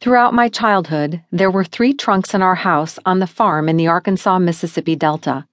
[0.00, 3.88] Throughout my childhood, there were three trunks in our house on the farm in the
[3.88, 5.46] Arkansas Mississippi Delta.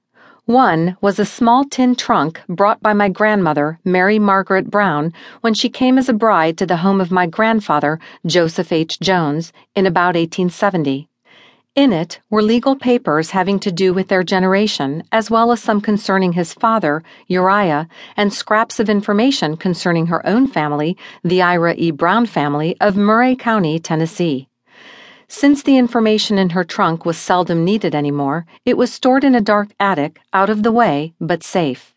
[0.45, 5.67] One was a small tin trunk brought by my grandmother, Mary Margaret Brown, when she
[5.67, 9.01] came as a bride to the home of my grandfather, Joseph H.
[9.01, 11.06] Jones, in about 1870.
[11.77, 15.79] In it were legal papers having to do with their generation, as well as some
[15.79, 21.91] concerning his father, Uriah, and scraps of information concerning her own family, the Ira E.
[21.91, 24.47] Brown family of Maury County, Tennessee.
[25.27, 29.39] Since the information in her trunk was seldom needed anymore, it was stored in a
[29.39, 31.93] dark attic, out of the way, but safe.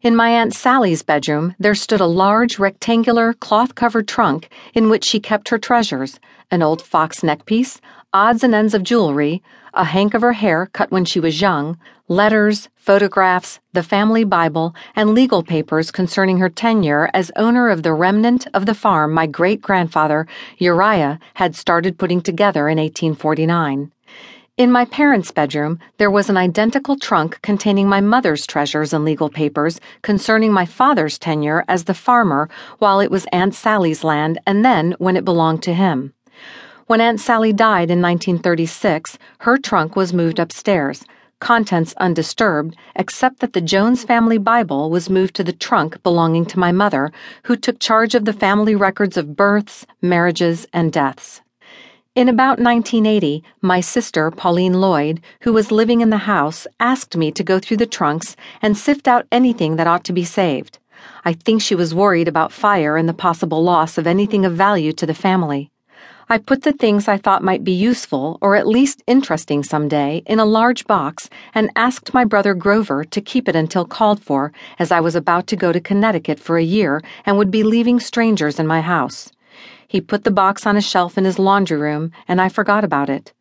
[0.00, 5.04] In my Aunt Sally's bedroom, there stood a large, rectangular, cloth covered trunk in which
[5.04, 6.20] she kept her treasures
[6.52, 7.80] an old fox neckpiece,
[8.12, 9.42] odds and ends of jewelry,
[9.74, 14.72] a hank of her hair cut when she was young, letters, photographs, the family Bible,
[14.94, 19.26] and legal papers concerning her tenure as owner of the remnant of the farm my
[19.26, 20.28] great grandfather,
[20.58, 23.90] Uriah, had started putting together in 1849.
[24.58, 29.28] In my parents' bedroom, there was an identical trunk containing my mother's treasures and legal
[29.28, 32.50] papers concerning my father's tenure as the farmer
[32.80, 36.12] while it was Aunt Sally's land and then when it belonged to him.
[36.88, 41.04] When Aunt Sally died in 1936, her trunk was moved upstairs,
[41.38, 46.58] contents undisturbed, except that the Jones family Bible was moved to the trunk belonging to
[46.58, 47.12] my mother,
[47.44, 51.42] who took charge of the family records of births, marriages, and deaths.
[52.18, 57.30] In about 1980, my sister, Pauline Lloyd, who was living in the house, asked me
[57.30, 60.80] to go through the trunks and sift out anything that ought to be saved.
[61.24, 64.92] I think she was worried about fire and the possible loss of anything of value
[64.94, 65.70] to the family.
[66.28, 70.40] I put the things I thought might be useful or at least interesting someday in
[70.40, 74.90] a large box and asked my brother Grover to keep it until called for, as
[74.90, 78.58] I was about to go to Connecticut for a year and would be leaving strangers
[78.58, 79.30] in my house.
[79.88, 83.08] He put the box on a shelf in his laundry room, and I forgot about
[83.08, 83.32] it.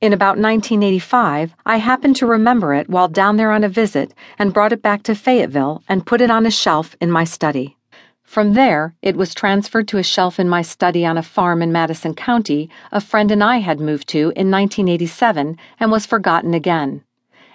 [0.00, 4.54] In about 1985, I happened to remember it while down there on a visit and
[4.54, 7.76] brought it back to Fayetteville and put it on a shelf in my study.
[8.22, 11.70] From there, it was transferred to a shelf in my study on a farm in
[11.70, 17.04] Madison County a friend and I had moved to in 1987 and was forgotten again.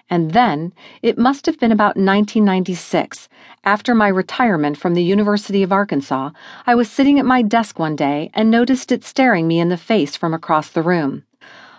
[0.10, 0.72] And then,
[1.02, 3.28] it must have been about 1996,
[3.64, 6.30] after my retirement from the University of Arkansas,
[6.68, 9.78] I was sitting at my desk one day and noticed it staring me in the
[9.78, 11.24] face from across the room.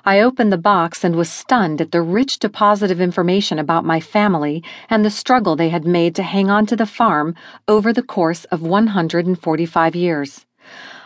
[0.05, 4.01] I opened the box and was stunned at the rich deposit of information about my
[4.01, 7.37] family and the struggle they had made to hang on to the farm
[7.69, 10.47] over the course of 145 years.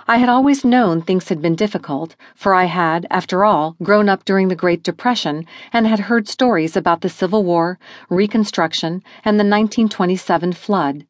[0.08, 4.24] I had always known things had been difficult, for I had, after all, grown up
[4.24, 7.78] during the Great Depression and had heard stories about the Civil War,
[8.08, 11.06] Reconstruction, and the 1927 flood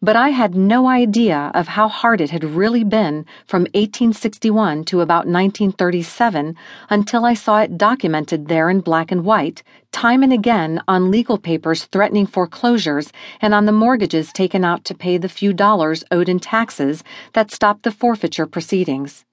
[0.00, 5.00] but I had no idea of how hard it had really been from 1861 to
[5.00, 6.56] about 1937
[6.90, 11.38] until I saw it documented there in black and white, time and again on legal
[11.38, 16.28] papers threatening foreclosures and on the mortgages taken out to pay the few dollars owed
[16.28, 19.24] in taxes that stopped the forfeiture proceedings.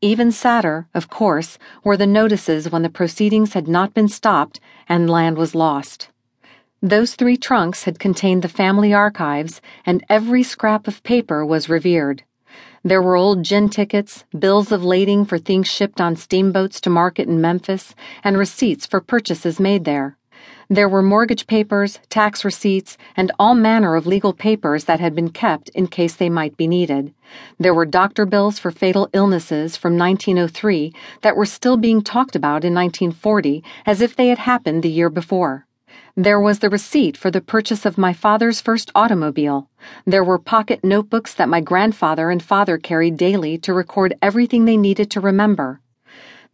[0.00, 5.08] Even sadder, of course, were the notices when the proceedings had not been stopped and
[5.08, 6.08] land was lost.
[6.84, 12.24] Those three trunks had contained the family archives, and every scrap of paper was revered.
[12.82, 17.28] There were old gin tickets, bills of lading for things shipped on steamboats to market
[17.28, 17.94] in Memphis,
[18.24, 20.16] and receipts for purchases made there.
[20.68, 25.30] There were mortgage papers, tax receipts, and all manner of legal papers that had been
[25.30, 27.14] kept in case they might be needed.
[27.60, 32.64] There were doctor bills for fatal illnesses from 1903 that were still being talked about
[32.64, 35.64] in 1940 as if they had happened the year before.
[36.16, 39.68] There was the receipt for the purchase of my father's first automobile.
[40.06, 44.76] There were pocket notebooks that my grandfather and father carried daily to record everything they
[44.76, 45.80] needed to remember.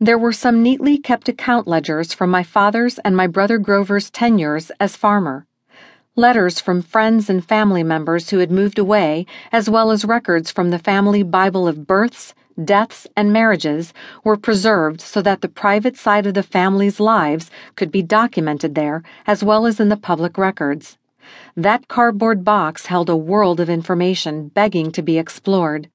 [0.00, 4.71] There were some neatly kept account ledgers from my father's and my brother Grover's tenures
[4.78, 5.47] as farmer.
[6.15, 10.70] Letters from friends and family members who had moved away, as well as records from
[10.70, 12.32] the family Bible of births,
[12.64, 13.92] deaths, and marriages
[14.24, 19.02] were preserved so that the private side of the family's lives could be documented there
[19.26, 20.99] as well as in the public records.
[21.56, 25.90] That cardboard box held a world of information begging to be explored.